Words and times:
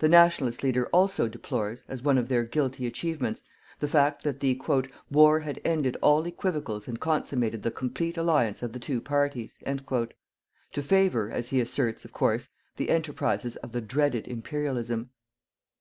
The 0.00 0.08
Nationalist 0.08 0.64
leader 0.64 0.88
also 0.88 1.28
deplores, 1.28 1.84
as 1.86 2.02
one 2.02 2.18
of 2.18 2.26
their 2.26 2.42
guilty 2.42 2.88
achievements, 2.88 3.40
the 3.78 3.86
fact 3.86 4.24
that 4.24 4.40
the 4.40 4.60
"war 5.12 5.38
had 5.38 5.60
ended 5.64 5.96
all 6.02 6.26
equivocals 6.26 6.88
and 6.88 6.98
consummated 6.98 7.62
the 7.62 7.70
complete 7.70 8.16
alliance 8.16 8.64
of 8.64 8.72
the 8.72 8.80
two 8.80 9.00
parties," 9.00 9.56
to 9.62 10.82
favour, 10.82 11.30
as 11.30 11.50
he 11.50 11.60
asserts, 11.60 12.04
of 12.04 12.12
course, 12.12 12.48
the 12.78 12.90
enterprises 12.90 13.54
of 13.54 13.70
the 13.70 13.80
dreaded 13.80 14.26
Imperialism. 14.26 15.10